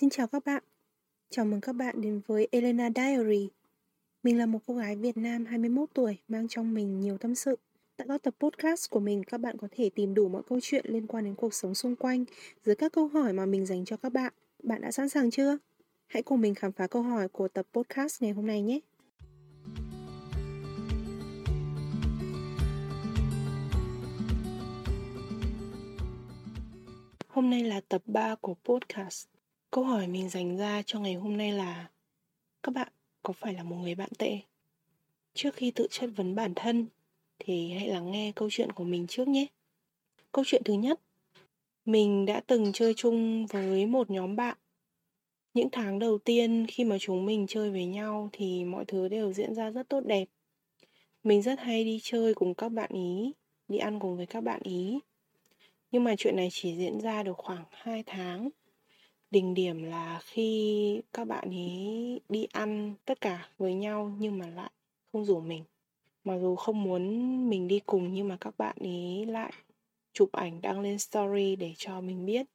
[0.00, 0.62] Xin chào các bạn.
[1.30, 3.48] Chào mừng các bạn đến với Elena Diary.
[4.22, 7.58] Mình là một cô gái Việt Nam 21 tuổi mang trong mình nhiều tâm sự.
[7.96, 10.86] Tại các tập podcast của mình, các bạn có thể tìm đủ mọi câu chuyện
[10.88, 12.24] liên quan đến cuộc sống xung quanh
[12.64, 14.32] dưới các câu hỏi mà mình dành cho các bạn.
[14.62, 15.58] Bạn đã sẵn sàng chưa?
[16.06, 18.80] Hãy cùng mình khám phá câu hỏi của tập podcast ngày hôm nay nhé.
[27.28, 29.26] Hôm nay là tập 3 của podcast.
[29.70, 31.90] Câu hỏi mình dành ra cho ngày hôm nay là
[32.62, 32.88] Các bạn
[33.22, 34.38] có phải là một người bạn tệ?
[35.34, 36.86] Trước khi tự chất vấn bản thân
[37.38, 39.46] thì hãy lắng nghe câu chuyện của mình trước nhé.
[40.32, 41.00] Câu chuyện thứ nhất
[41.84, 44.56] Mình đã từng chơi chung với một nhóm bạn
[45.54, 49.32] những tháng đầu tiên khi mà chúng mình chơi với nhau thì mọi thứ đều
[49.32, 50.28] diễn ra rất tốt đẹp.
[51.24, 53.32] Mình rất hay đi chơi cùng các bạn ý,
[53.68, 54.98] đi ăn cùng với các bạn ý.
[55.90, 58.50] Nhưng mà chuyện này chỉ diễn ra được khoảng 2 tháng.
[59.30, 64.46] Đỉnh điểm là khi các bạn ấy đi ăn tất cả với nhau nhưng mà
[64.46, 64.70] lại
[65.12, 65.64] không rủ mình.
[66.24, 67.04] Mặc dù không muốn
[67.50, 69.52] mình đi cùng nhưng mà các bạn ấy lại
[70.12, 72.46] chụp ảnh đăng lên story để cho mình biết.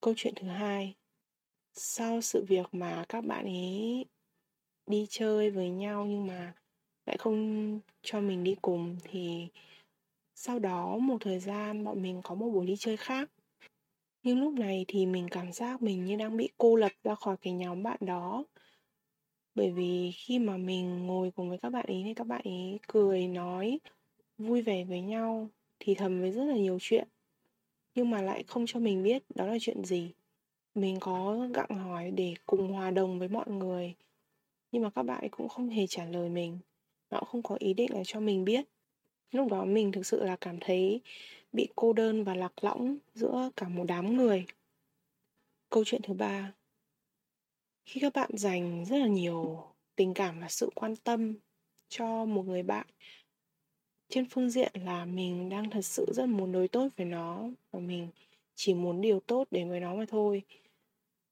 [0.00, 0.94] Câu chuyện thứ hai,
[1.74, 4.04] sau sự việc mà các bạn ấy
[4.86, 6.54] đi chơi với nhau nhưng mà
[7.06, 9.48] lại không cho mình đi cùng thì
[10.34, 13.30] sau đó một thời gian bọn mình có một buổi đi chơi khác
[14.22, 17.36] nhưng lúc này thì mình cảm giác mình như đang bị cô lập ra khỏi
[17.42, 18.44] cái nhóm bạn đó.
[19.54, 22.78] Bởi vì khi mà mình ngồi cùng với các bạn ấy thì các bạn ấy
[22.88, 23.78] cười, nói,
[24.38, 25.48] vui vẻ với nhau
[25.80, 27.08] thì thầm với rất là nhiều chuyện.
[27.94, 30.10] Nhưng mà lại không cho mình biết đó là chuyện gì.
[30.74, 33.94] Mình có gặng hỏi để cùng hòa đồng với mọi người,
[34.72, 36.58] nhưng mà các bạn cũng không hề trả lời mình.
[37.10, 38.64] Họ không có ý định là cho mình biết.
[39.32, 41.00] Lúc đó mình thực sự là cảm thấy
[41.52, 44.46] bị cô đơn và lạc lõng giữa cả một đám người.
[45.70, 46.52] Câu chuyện thứ ba.
[47.84, 49.64] Khi các bạn dành rất là nhiều
[49.96, 51.34] tình cảm và sự quan tâm
[51.88, 52.86] cho một người bạn,
[54.08, 57.80] trên phương diện là mình đang thật sự rất muốn đối tốt với nó và
[57.80, 58.08] mình
[58.54, 60.42] chỉ muốn điều tốt đến với nó mà thôi.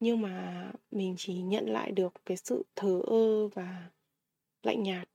[0.00, 3.90] Nhưng mà mình chỉ nhận lại được cái sự thờ ơ và
[4.62, 5.08] lạnh nhạt,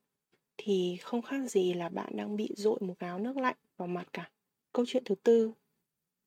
[0.57, 4.07] thì không khác gì là bạn đang bị dội một gáo nước lạnh vào mặt
[4.13, 4.31] cả
[4.73, 5.51] câu chuyện thứ tư.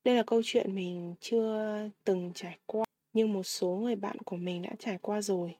[0.04, 4.36] Đây là câu chuyện mình chưa từng trải qua, nhưng một số người bạn của
[4.36, 5.56] mình đã trải qua rồi.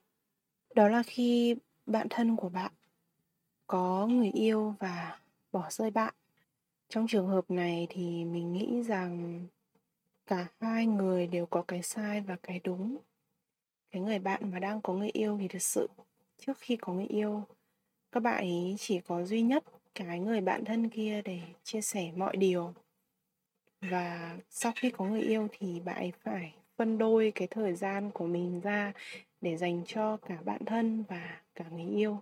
[0.75, 2.71] Đó là khi bạn thân của bạn
[3.67, 5.19] có người yêu và
[5.51, 6.13] bỏ rơi bạn.
[6.89, 9.41] Trong trường hợp này thì mình nghĩ rằng
[10.25, 12.97] cả hai người đều có cái sai và cái đúng.
[13.91, 15.89] Cái người bạn mà đang có người yêu thì thực sự
[16.37, 17.43] trước khi có người yêu,
[18.11, 19.63] các bạn ấy chỉ có duy nhất
[19.95, 22.73] cái người bạn thân kia để chia sẻ mọi điều.
[23.81, 28.11] Và sau khi có người yêu thì bạn ấy phải phân đôi cái thời gian
[28.11, 28.93] của mình ra
[29.41, 32.19] để dành cho cả bạn thân và cả người yêu.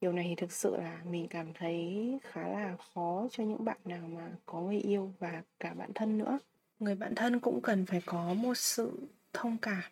[0.00, 3.78] Điều này thì thực sự là mình cảm thấy khá là khó cho những bạn
[3.84, 6.38] nào mà có người yêu và cả bạn thân nữa.
[6.78, 9.82] Người bạn thân cũng cần phải có một sự thông cảm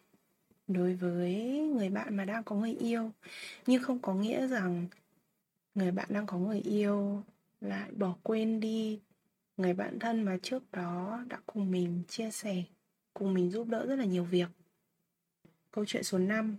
[0.67, 1.35] đối với
[1.75, 3.11] người bạn mà đang có người yêu.
[3.67, 4.87] Nhưng không có nghĩa rằng
[5.79, 7.23] người bạn đang có người yêu,
[7.61, 9.01] lại bỏ quên đi.
[9.57, 12.63] Người bạn thân mà trước đó đã cùng mình chia sẻ,
[13.15, 14.49] cùng mình giúp đỡ rất là nhiều việc.
[15.71, 16.57] Câu chuyện số 5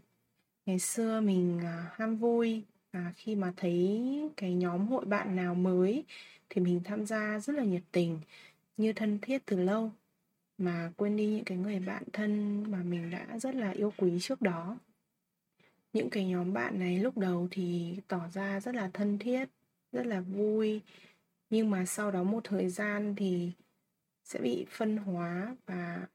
[0.66, 4.02] ngày xưa mình à, ham vui và khi mà thấy
[4.38, 6.03] cái nhóm hội bạn nào mới
[6.50, 8.19] thì mình tham gia rất là nhiệt tình,
[8.78, 9.91] như thân thiết từ lâu,
[10.58, 14.18] mà quên đi những cái người bạn thân mà mình đã rất là yêu quý
[14.22, 14.78] trước đó
[15.94, 19.50] những cái nhóm bạn này lúc đầu thì tỏ ra rất là thân thiết,
[19.91, 20.81] rất là vui.
[21.50, 23.51] Nhưng mà sau đó một thời gian thì
[24.23, 26.07] sẽ bị phân hóa và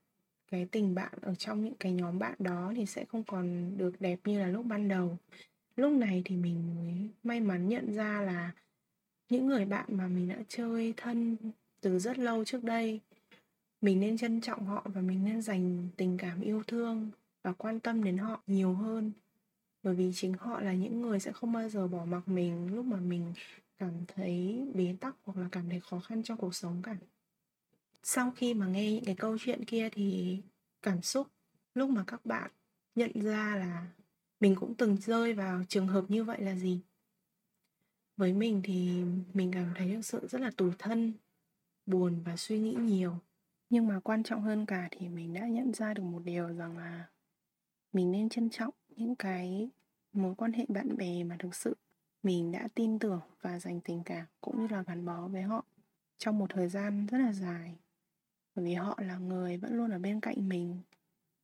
[0.50, 4.00] cái tình bạn ở trong những cái nhóm bạn đó thì sẽ không còn được
[4.00, 5.18] đẹp như là lúc ban đầu.
[5.76, 8.52] Lúc này thì mình mới may mắn nhận ra là
[9.28, 11.36] những người bạn mà mình đã chơi thân
[11.80, 13.00] từ rất lâu trước đây,
[13.80, 17.10] mình nên trân trọng họ và mình nên dành tình cảm yêu thương
[17.42, 19.12] và quan tâm đến họ nhiều hơn
[19.84, 22.84] bởi vì chính họ là những người sẽ không bao giờ bỏ mặc mình lúc
[22.84, 23.32] mà mình
[23.78, 26.96] cảm thấy bế tắc hoặc là cảm thấy khó khăn trong cuộc sống cả.
[28.02, 30.38] Sau khi mà nghe những cái câu chuyện kia thì
[30.82, 31.26] cảm xúc
[31.75, 32.50] lúc mà các bạn
[32.94, 33.86] nhận ra là
[34.40, 36.80] mình cũng từng rơi vào trường hợp như vậy là gì?
[38.16, 39.04] Với mình thì
[39.34, 41.12] mình cảm thấy thực sự rất là tủi thân,
[41.87, 43.19] buồn và suy nghĩ nhiều.
[43.70, 46.78] Nhưng mà quan trọng hơn cả thì mình đã nhận ra được một điều rằng
[46.78, 47.08] là
[47.92, 49.69] mình nên trân trọng những cái
[50.12, 51.76] mối quan hệ bạn bè mà thực sự
[52.23, 55.64] mình đã tin tưởng và dành tình cảm cũng như là gắn bó với họ
[56.19, 57.76] trong một thời gian rất là dài.
[58.55, 60.79] Bởi vì họ là người vẫn luôn ở bên cạnh mình,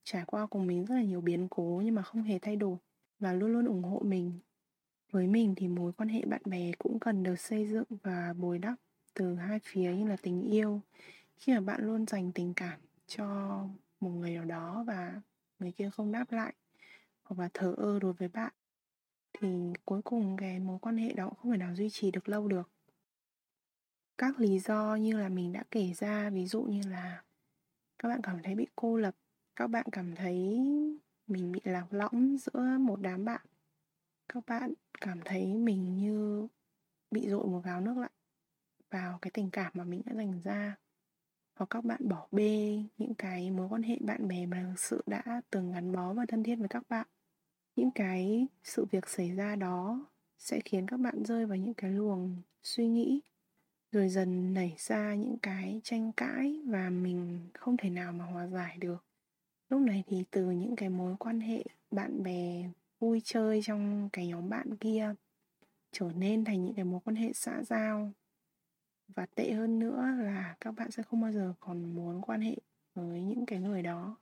[0.04, 2.76] trải qua cùng mình rất là nhiều biến cố nhưng mà không hề thay đổi
[3.18, 4.38] và luôn luôn ủng hộ mình.
[5.10, 8.58] Với mình thì mối quan hệ bạn bè cũng cần được xây dựng và bồi
[8.58, 8.74] đắp
[9.14, 10.80] từ hai phía như là tình yêu.
[11.36, 13.26] Khi mà bạn luôn dành tình cảm cho
[14.00, 15.20] một người nào đó và
[15.58, 16.54] người kia không đáp lại
[17.30, 18.52] hoặc là thờ ơ đối với bạn,
[19.32, 22.48] thì cuối cùng cái mối quan hệ đó không thể nào duy trì được lâu
[22.48, 22.70] được.
[24.18, 27.24] Các lý do như là mình đã kể ra, ví dụ như là
[27.98, 29.14] các bạn cảm thấy bị cô lập,
[29.56, 30.60] các bạn cảm thấy
[31.26, 33.40] mình bị lạc lõng giữa một đám bạn,
[34.28, 36.48] các bạn cảm thấy mình như
[37.10, 38.12] bị dội một gáo nước lạnh
[38.90, 40.76] vào cái tình cảm mà mình đã dành ra,
[41.56, 45.02] hoặc các bạn bỏ bê những cái mối quan hệ bạn bè mà thực sự
[45.06, 47.06] đã từng gắn bó và thân thiết với các bạn
[47.80, 50.06] những cái sự việc xảy ra đó
[50.38, 53.20] sẽ khiến các bạn rơi vào những cái luồng suy nghĩ,
[53.92, 58.46] rồi dần nảy ra những cái tranh cãi và mình không thể nào mà hòa
[58.46, 59.04] giải được.
[59.68, 64.26] Lúc này thì từ những cái mối quan hệ bạn bè vui chơi trong cái
[64.26, 65.14] nhóm bạn kia
[65.92, 68.12] trở nên thành những cái mối quan hệ xã giao.
[69.08, 72.56] Và tệ hơn nữa là các bạn sẽ không bao giờ còn muốn quan hệ
[72.94, 74.16] với những cái người đó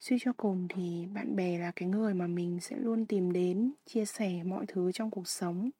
[0.00, 3.72] suy cho cùng thì bạn bè là cái người mà mình sẽ luôn tìm đến,
[3.86, 5.70] chia sẻ mọi thứ trong cuộc sống.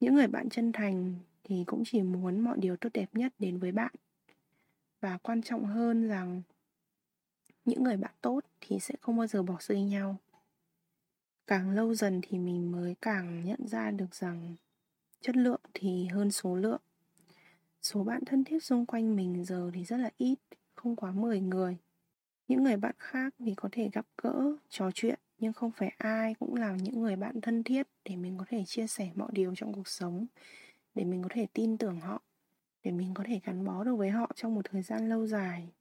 [0.00, 1.14] Những người bạn chân thành
[1.44, 3.94] thì cũng chỉ muốn mọi điều tốt đẹp nhất đến với bạn.
[5.00, 6.42] Và quan trọng hơn rằng,
[7.64, 10.16] những người bạn tốt thì sẽ không bao giờ bỏ rơi nhau.
[11.46, 14.56] Càng lâu dần thì mình mới càng nhận ra được rằng
[15.20, 16.80] chất lượng thì hơn số lượng.
[17.82, 20.38] Số bạn thân thiết xung quanh mình giờ thì rất là ít,
[20.74, 21.76] không quá 10 người
[22.52, 26.34] những người bạn khác thì có thể gặp gỡ, trò chuyện, nhưng không phải ai
[26.34, 29.54] cũng là những người bạn thân thiết để mình có thể chia sẻ mọi điều
[29.54, 30.26] trong cuộc sống,
[30.94, 32.22] để mình có thể tin tưởng họ,
[32.82, 35.72] để mình có thể gắn bó được với họ trong một thời gian lâu dài.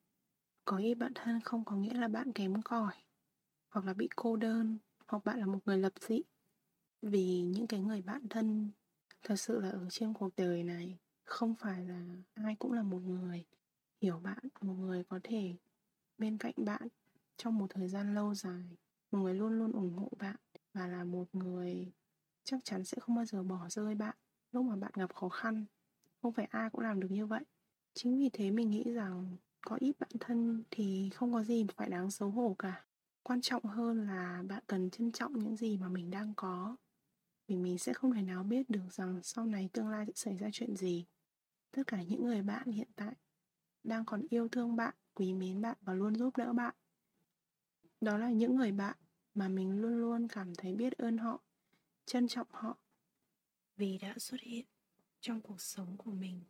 [0.65, 2.93] Có ít bạn thân không có nghĩa là bạn kém cỏi,
[3.69, 4.77] hoặc là bị cô đơn,
[5.07, 6.21] hoặc bạn là một người lập dị.
[7.01, 8.71] Vì những cái người bạn thân
[9.23, 13.01] thật sự là ở trên cuộc đời này không phải là ai cũng là một
[13.05, 13.45] người.
[14.01, 15.55] Hiểu bạn, một người có thể
[16.21, 16.87] bên cạnh bạn
[17.37, 18.77] trong một thời gian lâu dài,
[19.11, 20.35] một người luôn luôn ủng hộ bạn
[20.73, 21.91] và là một người
[22.43, 24.15] chắc chắn sẽ không bao giờ bỏ rơi bạn
[24.51, 25.65] lúc mà bạn gặp khó khăn.
[26.21, 27.43] Không phải ai cũng làm được như vậy.
[27.93, 31.89] Chính vì thế mình nghĩ rằng có ít bạn thân thì không có gì phải
[31.89, 32.85] đáng xấu hổ cả.
[33.23, 36.75] Quan trọng hơn là bạn cần trân trọng những gì mà mình đang có.
[37.47, 40.37] Vì mình sẽ không thể nào biết được rằng sau này tương lai sẽ xảy
[40.37, 41.05] ra chuyện gì.
[41.71, 43.13] Tất cả những người bạn hiện tại
[43.83, 46.75] đang còn yêu thương bạn quý mến bạn và luôn giúp đỡ bạn.
[48.01, 48.97] Đó là những người bạn
[49.33, 51.41] mà mình luôn luôn cảm thấy biết ơn họ,
[52.05, 52.77] trân trọng họ
[53.77, 54.65] vì đã xuất hiện
[55.21, 56.43] trong cuộc sống của mình.